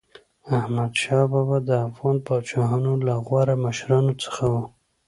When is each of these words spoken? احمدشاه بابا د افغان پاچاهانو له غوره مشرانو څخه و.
احمدشاه 0.57 1.25
بابا 1.31 1.57
د 1.69 1.69
افغان 1.87 2.17
پاچاهانو 2.27 2.93
له 3.05 3.13
غوره 3.27 3.55
مشرانو 3.65 4.13
څخه 4.23 4.43
و. 4.51 4.53